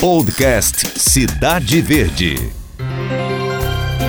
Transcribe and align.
Podcast 0.00 1.00
Cidade 1.00 1.80
Verde. 1.80 2.52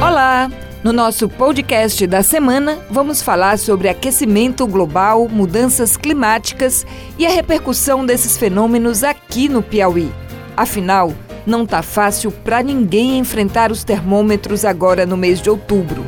Olá! 0.02 0.52
No 0.84 0.92
nosso 0.92 1.30
podcast 1.30 2.06
da 2.06 2.22
semana, 2.22 2.78
vamos 2.92 3.22
falar 3.22 3.58
sobre 3.58 3.88
aquecimento 3.88 4.68
global, 4.68 5.30
mudanças 5.30 5.96
climáticas 5.96 6.86
e 7.18 7.26
a 7.26 7.30
repercussão 7.30 8.06
desses 8.06 8.38
fenômenos 8.38 9.02
aqui 9.02 9.48
no 9.48 9.64
Piauí. 9.64 10.12
Afinal, 10.58 11.14
não 11.46 11.66
tá 11.66 11.82
fácil 11.82 12.32
para 12.32 12.62
ninguém 12.62 13.18
enfrentar 13.18 13.72
os 13.72 13.86
termômetros 13.86 14.66
agora 14.66 15.06
no 15.06 15.16
mês 15.16 15.42
de 15.42 15.50
outubro. 15.50 16.06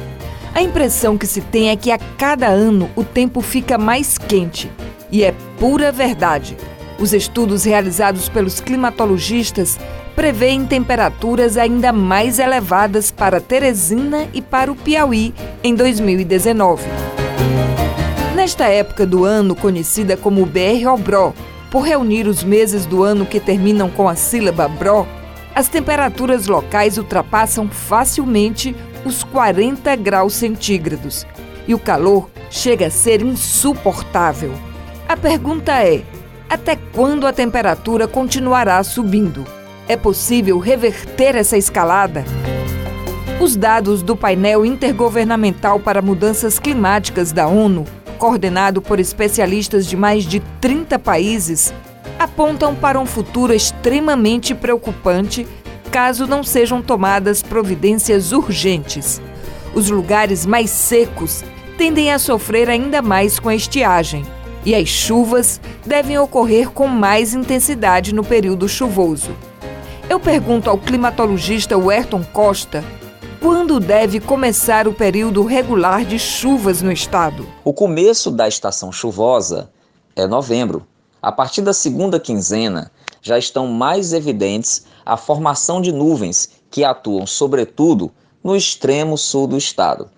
A 0.54 0.62
impressão 0.62 1.18
que 1.18 1.26
se 1.26 1.40
tem 1.40 1.70
é 1.70 1.78
que 1.78 1.90
a 1.90 1.98
cada 1.98 2.48
ano 2.48 2.90
o 2.98 3.04
tempo 3.04 3.40
fica 3.40 3.78
mais 3.78 4.18
quente. 4.18 4.70
E 5.10 5.24
é 5.24 5.34
pura 5.58 5.90
verdade. 5.90 6.58
Os 7.00 7.14
estudos 7.14 7.64
realizados 7.64 8.28
pelos 8.28 8.60
climatologistas 8.60 9.80
prevêem 10.16 10.66
temperaturas 10.66 11.56
ainda 11.56 11.94
mais 11.94 12.40
elevadas 12.40 13.10
para 13.10 13.40
Teresina 13.40 14.28
e 14.34 14.42
para 14.42 14.70
o 14.70 14.76
Piauí 14.76 15.34
em 15.64 15.74
2019. 15.74 16.84
Nesta 18.36 18.66
época 18.66 19.06
do 19.06 19.24
ano, 19.24 19.56
conhecida 19.56 20.18
como 20.18 20.46
BR-OBRO, 20.46 21.34
por 21.72 21.82
reunir 21.82 22.28
os 22.28 22.44
meses 22.44 22.86
do 22.86 23.04
ano 23.04 23.26
que 23.26 23.40
terminam 23.40 23.90
com 23.90 24.10
a 24.10 24.16
sílaba 24.16 24.68
BRO, 24.68 25.08
as 25.56 25.70
temperaturas 25.70 26.48
locais 26.48 26.98
ultrapassam 26.98 27.70
facilmente 27.70 28.76
os 29.06 29.24
40 29.24 29.96
graus 29.96 30.34
centígrados 30.34 31.26
e 31.68 31.74
o 31.74 31.80
calor 31.80 32.30
chega 32.50 32.88
a 32.88 32.92
ser 32.92 33.22
insuportável. 33.22 34.52
A 35.08 35.16
pergunta 35.16 35.74
é: 35.84 36.04
até 36.50 36.76
quando 36.76 37.28
a 37.28 37.32
temperatura 37.32 38.08
continuará 38.08 38.84
subindo? 38.84 39.46
É 39.88 39.96
possível 39.96 40.58
reverter 40.58 41.36
essa 41.36 41.58
escalada? 41.58 42.26
Os 43.40 43.56
dados 43.56 44.02
do 44.02 44.16
painel 44.16 44.66
intergovernamental 44.66 45.80
para 45.80 46.02
mudanças 46.02 46.58
climáticas 46.58 47.32
da 47.32 47.48
ONU, 47.48 47.86
coordenado 48.18 48.82
por 48.82 49.00
especialistas 49.00 49.86
de 49.86 49.96
mais 49.96 50.26
de 50.26 50.40
30 50.60 50.98
países, 51.00 51.74
apontam 52.18 52.76
para 52.76 53.00
um 53.00 53.06
futuro 53.06 53.54
extremamente 53.54 54.54
preocupante 54.56 55.48
caso 55.92 56.28
não 56.28 56.44
sejam 56.44 56.82
tomadas 56.82 57.42
providências 57.42 58.32
urgentes. 58.32 59.22
Os 59.74 59.90
lugares 59.90 60.46
mais 60.46 60.70
secos 60.70 61.44
tendem 61.78 62.12
a 62.12 62.20
sofrer 62.20 62.70
ainda 62.70 63.02
mais 63.02 63.40
com 63.40 63.50
a 63.50 63.56
estiagem 63.56 64.26
e 64.70 64.76
as 64.76 64.88
chuvas 64.88 65.60
devem 65.84 66.20
ocorrer 66.20 66.70
com 66.70 66.86
mais 66.86 67.34
intensidade 67.34 68.14
no 68.14 68.24
período 68.24 68.70
chuvoso. 68.70 69.36
Eu 70.08 70.20
pergunto 70.20 70.70
ao 70.70 70.78
climatologista 70.78 71.76
Werton 71.76 72.24
Costa 72.24 72.84
quando 73.42 73.80
deve 73.80 74.20
começar 74.20 74.88
o 74.88 74.94
período 74.94 75.44
regular 75.44 76.06
de 76.06 76.20
chuvas 76.20 76.84
no 76.84 76.92
estado. 76.92 77.48
O 77.64 77.74
começo 77.74 78.30
da 78.30 78.48
estação 78.48 78.92
chuvosa 78.92 79.72
é 80.16 80.28
novembro. 80.28 80.86
A 81.20 81.32
partir 81.32 81.64
da 81.64 81.74
segunda 81.74 82.20
quinzena, 82.20 82.92
já 83.24 83.40
estão 83.40 83.66
mais 83.66 84.14
evidentes 84.14 84.86
a 85.04 85.18
formação 85.18 85.82
de 85.82 85.92
nuvens 85.92 86.48
que 86.70 86.84
atuam, 86.84 87.26
sobretudo, 87.26 88.12
no 88.44 88.56
extremo 88.56 89.18
sul 89.18 89.48
do 89.48 89.58
estado. 89.58 90.12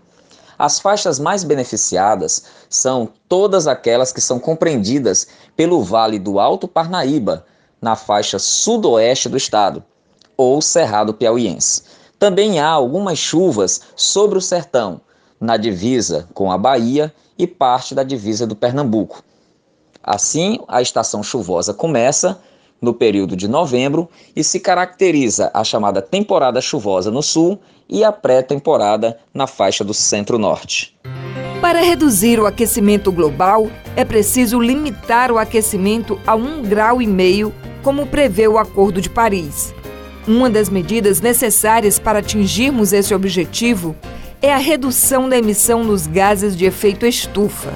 As 0.61 0.79
faixas 0.79 1.17
mais 1.17 1.43
beneficiadas 1.43 2.43
são 2.69 3.09
todas 3.27 3.65
aquelas 3.65 4.13
que 4.13 4.21
são 4.21 4.39
compreendidas 4.39 5.27
pelo 5.55 5.81
Vale 5.81 6.19
do 6.19 6.39
Alto 6.39 6.67
Parnaíba, 6.67 7.47
na 7.81 7.95
faixa 7.95 8.37
sudoeste 8.37 9.27
do 9.27 9.35
estado, 9.35 9.83
ou 10.37 10.61
Cerrado 10.61 11.15
Piauiense. 11.15 11.81
Também 12.19 12.59
há 12.59 12.67
algumas 12.67 13.17
chuvas 13.17 13.81
sobre 13.95 14.37
o 14.37 14.41
sertão, 14.41 15.01
na 15.39 15.57
divisa 15.57 16.29
com 16.31 16.51
a 16.51 16.59
Bahia 16.59 17.11
e 17.39 17.47
parte 17.47 17.95
da 17.95 18.03
divisa 18.03 18.45
do 18.45 18.55
Pernambuco. 18.55 19.23
Assim, 20.03 20.59
a 20.67 20.79
estação 20.79 21.23
chuvosa 21.23 21.73
começa 21.73 22.39
no 22.81 22.93
período 22.93 23.35
de 23.35 23.47
novembro 23.47 24.09
e 24.35 24.43
se 24.43 24.59
caracteriza 24.59 25.51
a 25.53 25.63
chamada 25.63 26.01
temporada 26.01 26.59
chuvosa 26.59 27.11
no 27.11 27.21
sul 27.21 27.59
e 27.87 28.03
a 28.03 28.11
pré-temporada 28.11 29.17
na 29.33 29.45
faixa 29.45 29.83
do 29.83 29.93
centro-norte. 29.93 30.95
Para 31.61 31.81
reduzir 31.81 32.39
o 32.39 32.47
aquecimento 32.47 33.11
global, 33.11 33.69
é 33.95 34.03
preciso 34.03 34.59
limitar 34.59 35.31
o 35.31 35.37
aquecimento 35.37 36.19
a 36.25 36.33
um 36.33 36.63
grau 36.63 37.01
e 37.01 37.05
meio, 37.05 37.53
como 37.83 38.07
prevê 38.07 38.47
o 38.47 38.57
Acordo 38.57 38.99
de 38.99 39.09
Paris. 39.09 39.73
Uma 40.27 40.49
das 40.49 40.69
medidas 40.69 41.21
necessárias 41.21 41.99
para 41.99 42.19
atingirmos 42.19 42.93
esse 42.93 43.13
objetivo 43.13 43.95
é 44.41 44.51
a 44.51 44.57
redução 44.57 45.29
da 45.29 45.37
emissão 45.37 45.85
dos 45.85 46.07
gases 46.07 46.57
de 46.57 46.65
efeito 46.65 47.05
estufa. 47.05 47.73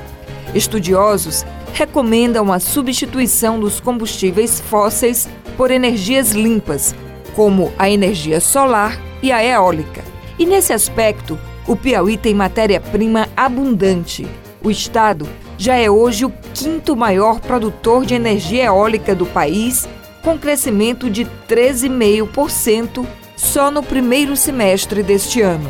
Estudiosos 0.53 1.45
recomendam 1.75 2.53
a 2.53 2.59
substituição 2.59 3.59
dos 3.59 3.81
combustíveis 3.81 4.61
fósseis 4.61 5.27
por 5.57 5.71
energias 5.71 6.31
limpas, 6.31 6.95
como 7.35 7.71
a 7.77 7.89
energia 7.89 8.39
solar 8.39 8.97
e 9.21 9.29
a 9.29 9.43
eólica. 9.43 10.01
E 10.39 10.45
nesse 10.45 10.71
aspecto, 10.71 11.37
o 11.67 11.75
Piauí 11.75 12.15
tem 12.15 12.33
matéria-prima 12.33 13.27
abundante. 13.35 14.25
O 14.63 14.71
estado 14.71 15.27
já 15.57 15.75
é 15.75 15.89
hoje 15.89 16.23
o 16.23 16.33
quinto 16.53 16.95
maior 16.95 17.41
produtor 17.41 18.05
de 18.05 18.15
energia 18.15 18.65
eólica 18.65 19.13
do 19.13 19.25
país, 19.25 19.85
com 20.23 20.37
crescimento 20.37 21.09
de 21.09 21.25
13,5% 21.47 23.05
só 23.35 23.69
no 23.69 23.83
primeiro 23.83 24.37
semestre 24.37 25.03
deste 25.03 25.41
ano. 25.41 25.69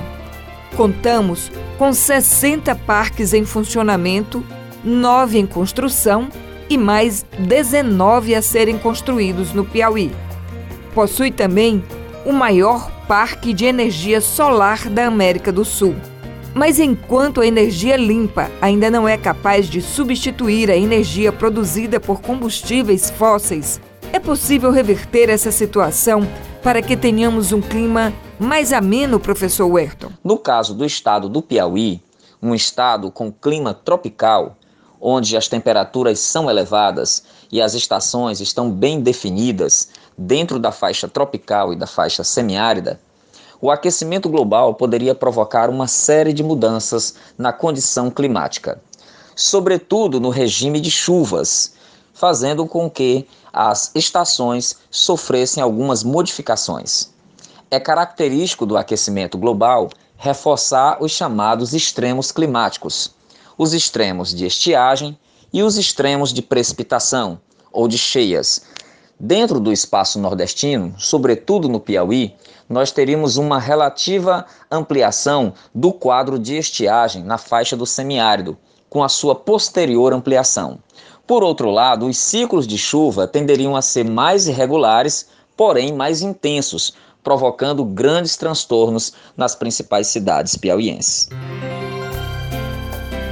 Contamos 0.78 1.52
com 1.80 1.92
60 1.92 2.76
parques 2.76 3.34
em 3.34 3.44
funcionamento 3.44 4.46
nove 4.86 5.40
em 5.40 5.46
construção 5.46 6.30
e 6.70 6.78
mais 6.78 7.26
19 7.40 8.36
a 8.36 8.42
serem 8.42 8.78
construídos 8.78 9.52
no 9.54 9.66
Piauí. 9.66 10.12
Possui 10.94 11.32
também 11.32 11.84
o 12.26 12.32
maior 12.32 12.90
parque 13.08 13.54
de 13.54 13.66
energia 13.66 14.22
solar 14.22 14.90
da 14.90 15.06
América 15.08 15.52
do 15.52 15.66
Sul. 15.66 15.96
Mas 16.54 16.80
enquanto 16.80 17.42
a 17.42 17.46
energia 17.46 17.98
limpa 17.98 18.50
ainda 18.62 18.90
não 18.90 19.08
é 19.08 19.18
capaz 19.18 19.68
de 19.68 19.82
substituir 19.82 20.72
a 20.72 20.78
energia 20.78 21.32
produzida 21.32 22.00
por 22.00 22.22
combustíveis 22.22 23.10
fósseis, 23.10 23.82
é 24.14 24.20
possível 24.20 24.72
reverter 24.72 25.30
essa 25.30 25.52
situação 25.52 26.26
para 26.64 26.82
que 26.82 26.96
tenhamos 26.96 27.52
um 27.52 27.62
clima 27.62 28.14
mais 28.40 28.72
ameno, 28.72 29.20
professor 29.20 29.68
Werton? 29.68 30.10
No 30.24 30.38
caso 30.38 30.74
do 30.74 30.86
estado 30.86 31.28
do 31.28 31.42
Piauí, 31.42 32.02
um 32.42 32.56
estado 32.56 33.12
com 33.12 33.32
clima 33.32 33.74
tropical, 33.74 34.58
onde 35.08 35.38
as 35.38 35.48
temperaturas 35.48 36.18
são 36.18 36.50
elevadas 36.50 37.24
e 37.52 37.62
as 37.62 37.76
estações 37.76 38.42
estão 38.42 38.72
bem 38.72 39.00
definidas 39.00 39.90
dentro 40.18 40.58
da 40.58 40.72
faixa 40.72 41.08
tropical 41.08 41.72
e 41.72 41.76
da 41.76 41.86
faixa 41.86 42.24
semiárida, 42.24 43.00
o 43.62 43.70
aquecimento 43.70 44.28
global 44.28 44.74
poderia 44.74 45.14
provocar 45.14 45.70
uma 45.70 45.88
série 45.88 46.34
de 46.34 46.44
mudanças 46.44 47.14
na 47.38 47.54
condição 47.54 48.10
climática, 48.10 48.82
sobretudo 49.36 50.20
no 50.20 50.30
regime 50.30 50.82
de 50.82 50.90
chuvas, 50.90 51.76
fazendo 52.12 52.66
com 52.66 52.90
que 52.90 53.28
as 53.54 53.92
estações 53.94 54.76
sofressem 54.90 55.62
algumas 55.62 56.04
modificações. 56.04 57.14
É 57.70 57.80
característico 57.80 58.66
do 58.66 58.76
aquecimento 58.76 59.38
global 59.38 59.88
reforçar 60.18 60.98
os 61.00 61.12
chamados 61.12 61.76
extremos 61.76 62.32
climáticos, 62.32 63.14
os 63.58 63.74
extremos 63.74 64.34
de 64.34 64.46
estiagem 64.46 65.18
e 65.52 65.64
os 65.64 65.78
extremos 65.78 66.34
de 66.34 66.42
precipitação 66.42 67.40
ou 67.72 67.88
de 67.88 67.98
cheias. 67.98 68.64
Dentro 69.20 69.60
do 69.60 69.72
espaço 69.72 70.20
nordestino, 70.20 70.94
sobretudo 70.98 71.70
no 71.70 71.80
Piauí, 71.80 72.36
nós 72.70 72.92
teríamos 72.92 73.38
uma 73.38 73.60
relativa 73.60 74.46
ampliação 74.70 75.54
do 75.74 75.94
quadro 75.94 76.38
de 76.38 76.58
estiagem 76.58 77.24
na 77.24 77.38
faixa 77.38 77.78
do 77.78 77.86
semiárido, 77.86 78.58
com 78.90 79.04
a 79.04 79.10
sua 79.10 79.36
posterior 79.36 80.14
ampliação. 80.14 80.80
Por 81.26 81.44
outro 81.44 81.72
lado, 81.72 82.06
os 82.06 82.18
ciclos 82.18 82.68
de 82.68 82.78
chuva 82.78 83.28
tenderiam 83.28 83.76
a 83.76 83.82
ser 83.82 84.04
mais 84.04 84.48
irregulares, 84.48 85.28
porém 85.56 85.94
mais 85.94 86.22
intensos, 86.22 86.94
provocando 87.24 87.84
grandes 87.84 88.36
transtornos 88.36 89.14
nas 89.36 89.56
principais 89.56 90.08
cidades 90.08 90.56
piauienses. 90.56 91.30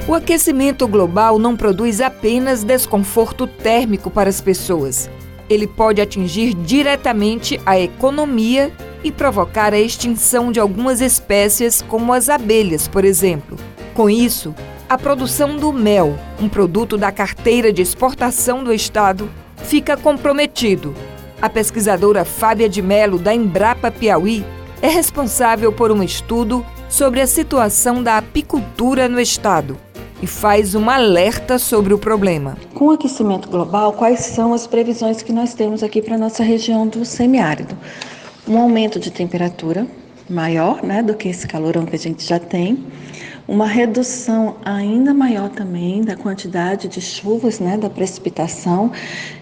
O 0.06 0.12
aquecimento 0.12 0.86
global 0.86 1.38
não 1.38 1.56
produz 1.56 2.02
apenas 2.02 2.62
desconforto 2.62 3.46
térmico 3.46 4.10
para 4.10 4.28
as 4.28 4.38
pessoas. 4.38 5.08
Ele 5.48 5.66
pode 5.66 5.98
atingir 5.98 6.52
diretamente 6.52 7.58
a 7.64 7.80
economia 7.80 8.70
e 9.02 9.10
provocar 9.10 9.72
a 9.72 9.80
extinção 9.80 10.52
de 10.52 10.60
algumas 10.60 11.00
espécies, 11.00 11.80
como 11.80 12.12
as 12.12 12.28
abelhas, 12.28 12.86
por 12.86 13.02
exemplo. 13.02 13.56
Com 13.94 14.10
isso, 14.10 14.54
a 14.90 14.98
produção 14.98 15.56
do 15.56 15.72
mel, 15.72 16.18
um 16.38 16.50
produto 16.50 16.98
da 16.98 17.10
carteira 17.10 17.72
de 17.72 17.80
exportação 17.80 18.62
do 18.62 18.74
Estado, 18.74 19.30
fica 19.56 19.96
comprometido, 19.96 20.94
A 21.40 21.48
pesquisadora 21.48 22.24
Fábia 22.24 22.68
de 22.68 22.80
Melo, 22.80 23.18
da 23.18 23.34
Embrapa 23.34 23.90
Piauí, 23.90 24.44
é 24.80 24.88
responsável 24.88 25.72
por 25.72 25.90
um 25.90 26.02
estudo 26.02 26.64
sobre 26.88 27.20
a 27.20 27.26
situação 27.26 28.02
da 28.02 28.18
apicultura 28.18 29.08
no 29.08 29.20
estado 29.20 29.78
e 30.22 30.26
faz 30.26 30.74
um 30.74 30.88
alerta 30.88 31.58
sobre 31.58 31.92
o 31.92 31.98
problema. 31.98 32.56
Com 32.74 32.86
o 32.86 32.90
aquecimento 32.90 33.48
global, 33.48 33.92
quais 33.92 34.20
são 34.20 34.52
as 34.52 34.66
previsões 34.66 35.22
que 35.22 35.32
nós 35.32 35.54
temos 35.54 35.82
aqui 35.82 36.00
para 36.00 36.14
a 36.14 36.18
nossa 36.18 36.42
região 36.42 36.86
do 36.86 37.04
semiárido? 37.04 37.76
Um 38.46 38.58
aumento 38.58 38.98
de 38.98 39.10
temperatura 39.10 39.86
maior 40.28 40.82
né, 40.82 41.02
do 41.02 41.14
que 41.14 41.28
esse 41.28 41.46
calorão 41.46 41.84
que 41.84 41.96
a 41.96 41.98
gente 41.98 42.24
já 42.24 42.38
tem, 42.38 42.86
uma 43.46 43.66
redução 43.66 44.56
ainda 44.64 45.12
maior 45.12 45.50
também 45.50 46.02
da 46.02 46.16
quantidade 46.16 46.88
de 46.88 47.00
chuvas, 47.00 47.60
né, 47.60 47.76
da 47.76 47.90
precipitação. 47.90 48.90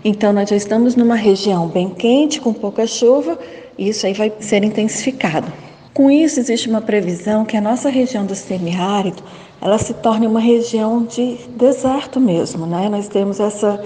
Então, 0.05 0.33
nós 0.33 0.51
já 0.51 0.57
estamos 0.57 0.97
numa 0.97 1.15
região 1.15 1.69
bem 1.69 1.91
quente, 1.91 2.41
com 2.41 2.53
pouca 2.53 2.87
chuva, 2.87 3.39
e 3.79 3.89
isso 3.89 4.05
aí 4.05 4.13
vai 4.13 4.33
ser 4.41 4.65
intensificado. 4.65 5.53
Com 5.95 6.11
isso, 6.11 6.41
existe 6.41 6.69
uma 6.69 6.81
previsão 6.81 7.45
que 7.45 7.57
a 7.57 7.61
nossa 7.61 7.89
região 7.89 8.27
do 8.27 8.35
semiárido 8.35 9.23
ela 9.63 9.79
se 9.79 9.95
torne 9.95 10.27
uma 10.27 10.41
região 10.41 11.05
de 11.05 11.39
deserto 11.51 12.19
mesmo, 12.19 12.67
né? 12.67 12.89
Nós 12.89 13.07
temos 13.07 13.39
essa 13.39 13.81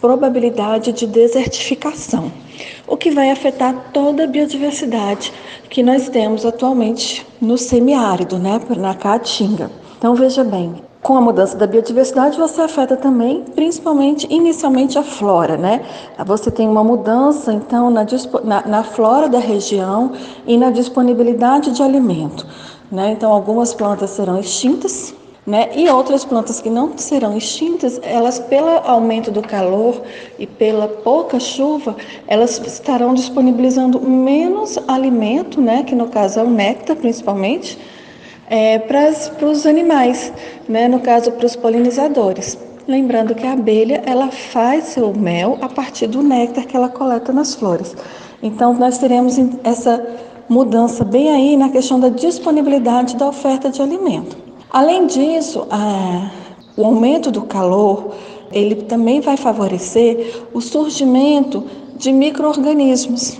probabilidade 0.00 0.92
de 0.92 1.04
desertificação, 1.04 2.30
o 2.86 2.96
que 2.96 3.10
vai 3.10 3.30
afetar 3.30 3.90
toda 3.92 4.22
a 4.22 4.26
biodiversidade 4.26 5.32
que 5.68 5.82
nós 5.82 6.08
temos 6.08 6.46
atualmente 6.46 7.26
no 7.40 7.58
semiárido, 7.58 8.38
né, 8.38 8.60
na 8.76 8.94
Caatinga. 8.94 9.68
Então 9.98 10.14
veja 10.14 10.44
bem, 10.44 10.74
com 11.02 11.16
a 11.16 11.20
mudança 11.20 11.56
da 11.56 11.66
biodiversidade 11.66 12.38
você 12.38 12.60
afeta 12.62 12.96
também, 12.96 13.42
principalmente 13.54 14.26
inicialmente 14.30 14.98
a 14.98 15.02
flora, 15.02 15.56
né? 15.56 15.82
Você 16.24 16.50
tem 16.50 16.68
uma 16.68 16.84
mudança 16.84 17.52
então 17.52 17.90
na, 17.90 18.06
na, 18.44 18.66
na 18.66 18.82
flora 18.84 19.28
da 19.28 19.38
região 19.38 20.12
e 20.46 20.56
na 20.56 20.70
disponibilidade 20.70 21.72
de 21.72 21.82
alimento. 21.82 22.46
Né? 22.90 23.12
Então, 23.12 23.32
algumas 23.32 23.74
plantas 23.74 24.10
serão 24.10 24.38
extintas, 24.38 25.14
né? 25.46 25.70
E 25.76 25.88
outras 25.88 26.24
plantas 26.24 26.60
que 26.60 26.68
não 26.68 26.98
serão 26.98 27.36
extintas, 27.36 28.00
elas, 28.02 28.40
pelo 28.40 28.68
aumento 28.84 29.30
do 29.30 29.40
calor 29.40 30.02
e 30.40 30.46
pela 30.46 30.88
pouca 30.88 31.38
chuva, 31.38 31.94
elas 32.26 32.58
estarão 32.66 33.14
disponibilizando 33.14 34.00
menos 34.00 34.76
alimento, 34.88 35.60
né? 35.60 35.84
que 35.84 35.94
no 35.94 36.08
caso 36.08 36.40
é 36.40 36.42
o 36.42 36.50
néctar 36.50 36.96
principalmente, 36.96 37.78
é, 38.48 38.80
para 38.80 39.46
os 39.46 39.66
animais, 39.66 40.32
né? 40.68 40.88
no 40.88 40.98
caso 40.98 41.30
para 41.30 41.46
os 41.46 41.54
polinizadores. 41.54 42.58
Lembrando 42.88 43.32
que 43.32 43.46
a 43.46 43.52
abelha 43.52 44.02
ela 44.04 44.32
faz 44.32 44.84
seu 44.84 45.12
mel 45.14 45.58
a 45.60 45.68
partir 45.68 46.08
do 46.08 46.24
néctar 46.24 46.66
que 46.66 46.76
ela 46.76 46.88
coleta 46.88 47.32
nas 47.32 47.54
flores. 47.54 47.94
Então 48.42 48.74
nós 48.74 48.98
teremos 48.98 49.36
essa 49.62 50.04
mudança 50.48 51.04
bem 51.04 51.30
aí 51.30 51.56
na 51.56 51.68
questão 51.68 51.98
da 51.98 52.08
disponibilidade 52.08 53.16
da 53.16 53.28
oferta 53.28 53.70
de 53.70 53.82
alimento. 53.82 54.36
Além 54.70 55.06
disso, 55.06 55.66
a, 55.70 56.30
o 56.76 56.84
aumento 56.84 57.30
do 57.30 57.42
calor 57.42 58.12
ele 58.52 58.76
também 58.76 59.20
vai 59.20 59.36
favorecer 59.36 60.44
o 60.52 60.60
surgimento 60.60 61.64
de 61.96 62.12
microorganismos 62.12 63.38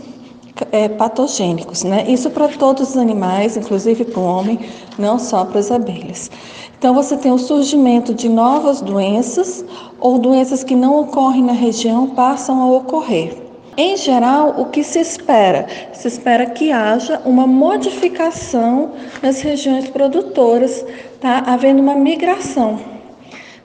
é, 0.72 0.88
patogênicos, 0.88 1.84
né? 1.84 2.04
Isso 2.08 2.30
para 2.30 2.48
todos 2.48 2.90
os 2.90 2.96
animais, 2.96 3.56
inclusive 3.56 4.04
para 4.04 4.20
o 4.20 4.24
homem, 4.24 4.58
não 4.98 5.18
só 5.18 5.44
para 5.44 5.60
as 5.60 5.70
abelhas. 5.70 6.30
Então 6.78 6.94
você 6.94 7.16
tem 7.16 7.32
o 7.32 7.38
surgimento 7.38 8.14
de 8.14 8.28
novas 8.28 8.80
doenças 8.80 9.64
ou 10.00 10.18
doenças 10.18 10.64
que 10.64 10.74
não 10.74 11.00
ocorrem 11.00 11.42
na 11.42 11.52
região 11.52 12.08
passam 12.08 12.60
a 12.60 12.66
ocorrer. 12.66 13.45
Em 13.78 13.94
geral, 13.94 14.54
o 14.56 14.64
que 14.66 14.82
se 14.82 14.98
espera? 14.98 15.66
Se 15.92 16.08
espera 16.08 16.46
que 16.46 16.72
haja 16.72 17.20
uma 17.26 17.46
modificação 17.46 18.92
nas 19.22 19.42
regiões 19.42 19.90
produtoras, 19.90 20.82
tá? 21.20 21.42
havendo 21.46 21.82
uma 21.82 21.94
migração. 21.94 22.80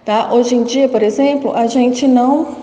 Tá? 0.04 0.34
Hoje 0.34 0.56
em 0.56 0.64
dia, 0.64 0.90
por 0.90 1.02
exemplo, 1.02 1.56
a 1.56 1.66
gente 1.66 2.06
não, 2.10 2.58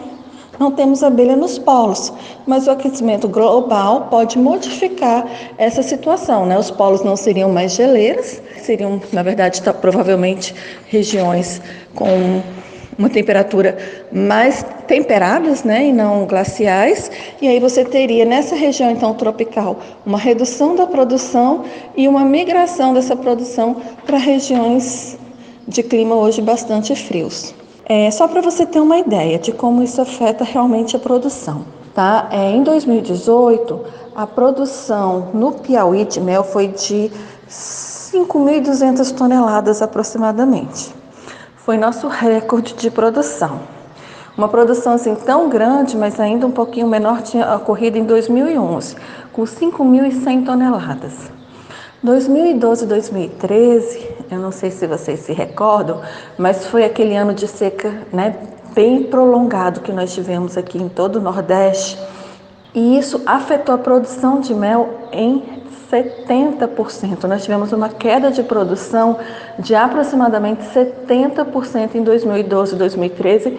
não 0.59 0.71
temos 0.73 1.03
abelha 1.03 1.37
nos 1.37 1.59
polos, 1.59 2.13
mas 2.47 2.67
o 2.67 2.71
aquecimento 2.71 3.27
global 3.27 4.09
pode 4.11 4.39
modificar 4.39 5.27
essa 5.57 5.83
situação. 5.83 6.45
Né? 6.45 6.59
Os 6.59 6.71
polos 6.71 7.03
não 7.03 7.17
seriam 7.17 7.49
mais 7.49 7.73
geleiras, 7.73 8.43
seriam, 8.61 9.01
na 9.11 9.23
verdade, 9.23 9.63
tá, 9.63 9.73
provavelmente 9.73 10.55
regiões 10.87 11.63
com 11.95 12.43
uma 12.99 13.09
temperatura 13.09 13.79
mais 14.13 14.67
temperadas, 14.89 15.63
né, 15.63 15.87
e 15.87 15.93
não 15.93 16.27
glaciais, 16.27 17.11
e 17.41 17.47
aí 17.47 17.61
você 17.61 17.85
teria 17.85 18.25
nessa 18.25 18.57
região 18.57 18.91
então 18.91 19.15
tropical 19.15 19.79
uma 20.05 20.19
redução 20.19 20.75
da 20.75 20.87
produção 20.87 21.65
e 21.97 22.09
uma 22.09 22.25
migração 22.25 22.93
dessa 22.93 23.15
produção 23.15 23.77
para 24.05 24.19
regiões 24.19 25.17
de 25.67 25.83
clima 25.83 26.17
hoje 26.17 26.43
bastante 26.43 26.97
frios. 26.97 27.55
É, 27.87 28.11
só 28.11 28.27
para 28.27 28.41
você 28.41 28.67
ter 28.67 28.81
uma 28.81 28.99
ideia 28.99 29.39
de 29.39 29.53
como 29.53 29.83
isso 29.83 30.01
afeta 30.01 30.45
realmente 30.45 30.97
a 30.97 30.99
produção. 30.99 31.65
Tá? 31.95 32.29
É, 32.31 32.51
em 32.51 32.63
2018, 32.63 33.81
a 34.15 34.27
produção 34.27 35.31
no 35.33 35.53
Piauí 35.53 36.05
de 36.05 36.21
mel 36.21 36.45
foi 36.45 36.69
de 36.69 37.11
5.200 37.49 39.13
toneladas 39.13 39.81
aproximadamente 39.81 40.98
foi 41.69 41.77
nosso 41.77 42.09
recorde 42.09 42.73
de 42.73 42.91
produção. 42.91 43.61
Uma 44.39 44.49
produção 44.49 44.95
assim 44.95 45.15
tão 45.15 45.51
grande, 45.51 45.99
mas 45.99 46.19
ainda 46.19 46.47
um 46.47 46.51
pouquinho 46.51 46.87
menor, 46.87 47.21
tinha 47.21 47.55
ocorrido 47.55 47.99
em 47.99 48.05
2011, 48.05 48.97
com 49.35 49.43
5.100 49.43 50.47
toneladas. 50.47 51.31
2012 52.03 52.85
e 52.85 52.89
2013, 52.89 54.09
eu 54.31 54.39
não 54.39 54.51
sei 54.51 54.71
se 54.71 54.87
vocês 54.87 55.21
se 55.21 55.35
recordam, 55.35 56.01
mas 56.39 56.65
foi 56.65 56.87
aquele 56.87 57.15
ano 57.15 57.35
de 57.35 57.47
seca 57.47 57.93
né, 58.11 58.35
bem 58.75 59.03
prolongado 59.03 59.81
que 59.81 59.93
nós 59.93 60.15
tivemos 60.15 60.57
aqui 60.57 60.79
em 60.79 60.89
todo 60.89 61.17
o 61.17 61.21
Nordeste. 61.21 61.99
E 62.75 62.99
isso 62.99 63.21
afetou 63.27 63.75
a 63.75 63.79
produção 63.79 64.41
de 64.41 64.55
mel 64.55 64.89
em 65.13 65.58
70%. 65.91 67.25
Nós 67.25 67.43
tivemos 67.43 67.73
uma 67.73 67.89
queda 67.89 68.31
de 68.31 68.43
produção 68.43 69.19
de 69.59 69.75
aproximadamente 69.75 70.63
70% 70.75 71.95
em 71.95 72.03
2012 72.03 72.75
e 72.75 72.79
2013 72.79 73.59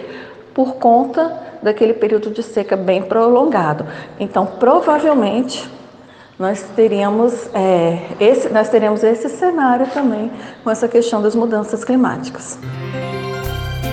por 0.54 0.74
conta 0.74 1.50
daquele 1.62 1.92
período 1.92 2.30
de 2.30 2.42
seca 2.42 2.76
bem 2.76 3.02
prolongado. 3.02 3.86
Então, 4.18 4.46
provavelmente, 4.46 5.68
nós 6.38 6.62
teríamos, 6.74 7.50
é, 7.52 7.98
esse, 8.18 8.48
nós 8.48 8.68
teríamos 8.68 9.02
esse 9.04 9.28
cenário 9.28 9.86
também 9.88 10.30
com 10.64 10.70
essa 10.70 10.88
questão 10.88 11.20
das 11.20 11.34
mudanças 11.34 11.84
climáticas. 11.84 12.58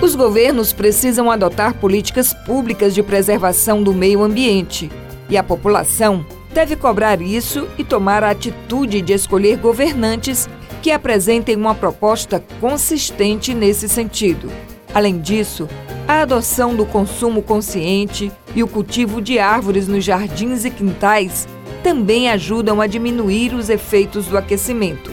Os 0.00 0.14
governos 0.14 0.72
precisam 0.72 1.30
adotar 1.30 1.74
políticas 1.74 2.32
públicas 2.32 2.94
de 2.94 3.02
preservação 3.02 3.82
do 3.82 3.92
meio 3.92 4.22
ambiente 4.22 4.90
e 5.28 5.36
a 5.36 5.42
população 5.42 6.24
deve 6.58 6.74
cobrar 6.74 7.22
isso 7.22 7.68
e 7.78 7.84
tomar 7.84 8.24
a 8.24 8.30
atitude 8.30 9.00
de 9.00 9.12
escolher 9.12 9.58
governantes 9.58 10.48
que 10.82 10.90
apresentem 10.90 11.54
uma 11.54 11.72
proposta 11.72 12.42
consistente 12.60 13.54
nesse 13.54 13.88
sentido. 13.88 14.50
Além 14.92 15.20
disso, 15.20 15.68
a 16.08 16.22
adoção 16.22 16.74
do 16.74 16.84
consumo 16.84 17.42
consciente 17.42 18.32
e 18.56 18.64
o 18.64 18.66
cultivo 18.66 19.22
de 19.22 19.38
árvores 19.38 19.86
nos 19.86 20.04
jardins 20.04 20.64
e 20.64 20.70
quintais 20.70 21.46
também 21.84 22.28
ajudam 22.28 22.80
a 22.80 22.88
diminuir 22.88 23.54
os 23.54 23.70
efeitos 23.70 24.26
do 24.26 24.36
aquecimento. 24.36 25.12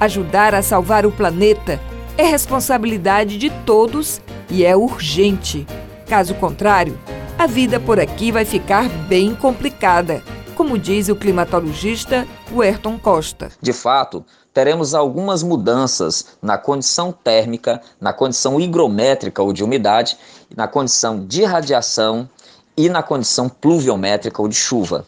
Ajudar 0.00 0.54
a 0.54 0.62
salvar 0.62 1.04
o 1.04 1.12
planeta 1.12 1.78
é 2.16 2.22
responsabilidade 2.22 3.36
de 3.36 3.50
todos 3.66 4.18
e 4.48 4.64
é 4.64 4.74
urgente. 4.74 5.66
Caso 6.06 6.34
contrário, 6.36 6.98
a 7.38 7.46
vida 7.46 7.78
por 7.78 8.00
aqui 8.00 8.32
vai 8.32 8.46
ficar 8.46 8.88
bem 8.88 9.34
complicada 9.34 10.22
como 10.60 10.78
diz 10.78 11.08
o 11.08 11.16
climatologista 11.16 12.28
Werton 12.52 12.98
Costa. 12.98 13.50
De 13.62 13.72
fato, 13.72 14.22
teremos 14.52 14.92
algumas 14.92 15.42
mudanças 15.42 16.36
na 16.42 16.58
condição 16.58 17.10
térmica, 17.12 17.80
na 17.98 18.12
condição 18.12 18.60
higrométrica 18.60 19.42
ou 19.42 19.54
de 19.54 19.64
umidade, 19.64 20.18
na 20.54 20.68
condição 20.68 21.24
de 21.24 21.44
radiação 21.44 22.28
e 22.76 22.90
na 22.90 23.02
condição 23.02 23.48
pluviométrica 23.48 24.42
ou 24.42 24.48
de 24.48 24.54
chuva. 24.54 25.06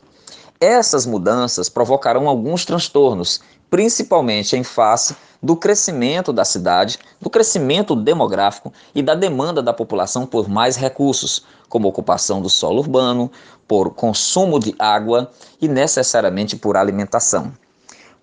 Essas 0.59 1.05
mudanças 1.05 1.69
provocarão 1.69 2.31
alguns 2.31 2.65
transtornos, 2.65 3.43
principalmente 3.69 4.57
em 4.57 4.65
face 4.65 5.15
do 5.43 5.57
crescimento 5.57 6.33
da 6.33 6.45
cidade, 6.45 6.99
do 7.21 7.29
crescimento 7.29 7.97
demográfico 7.97 8.73
e 8.95 9.03
da 9.03 9.15
demanda 9.15 9.63
da 9.63 9.73
população 9.73 10.25
por 10.25 10.49
mais 10.49 10.77
recursos, 10.77 11.45
como 11.69 11.89
ocupação 11.89 12.41
do 12.41 12.49
solo 12.49 12.79
urbano, 12.79 13.31
por 13.67 13.95
consumo 13.95 14.61
de 14.61 14.75
água 14.79 15.31
e 15.61 15.67
necessariamente 15.67 16.55
por 16.57 16.77
alimentação. 16.77 17.53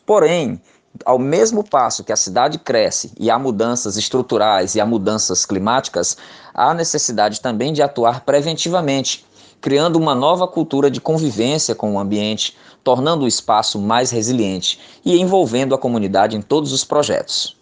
Porém, 0.06 0.62
ao 1.06 1.20
mesmo 1.20 1.64
passo 1.64 2.04
que 2.04 2.14
a 2.14 2.16
cidade 2.16 2.58
cresce 2.58 3.12
e 3.20 3.30
há 3.30 3.38
mudanças 3.38 3.98
estruturais 3.98 4.76
e 4.76 4.82
há 4.82 4.86
mudanças 4.86 5.46
climáticas, 5.46 6.18
há 6.54 6.74
necessidade 6.74 7.42
também 7.42 7.74
de 7.74 7.82
atuar 7.82 8.22
preventivamente 8.22 9.26
criando 9.62 9.98
uma 9.98 10.16
nova 10.16 10.48
cultura 10.48 10.90
de 10.90 11.02
convivência 11.02 11.76
com 11.76 11.94
o 11.94 12.00
ambiente, 12.00 12.56
tornando 12.90 13.24
o 13.24 13.28
espaço 13.28 13.78
mais 13.78 14.10
resiliente 14.10 14.80
e 15.06 15.16
envolvendo 15.20 15.76
a 15.76 15.78
comunidade 15.78 16.36
em 16.36 16.42
todos 16.42 16.74
os 16.74 16.84
projetos. 16.84 17.56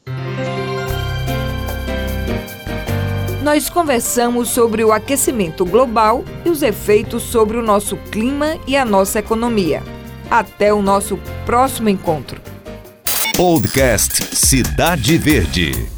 Nós 3.44 3.70
conversamos 3.70 4.48
sobre 4.48 4.86
o 4.86 4.92
aquecimento 4.94 5.66
global 5.66 6.24
e 6.46 6.50
os 6.50 6.62
efeitos 6.62 7.24
sobre 7.24 7.58
o 7.58 7.62
nosso 7.62 7.98
clima 8.10 8.58
e 8.66 8.78
a 8.78 8.86
nossa 8.86 9.20
economia. 9.20 9.84
Até 10.32 10.74
o 10.74 10.82
nosso 10.82 11.20
próximo 11.46 11.90
encontro. 11.90 12.42
Podcast 13.36 14.34
Cidade 14.34 15.18
Verde. 15.18 15.97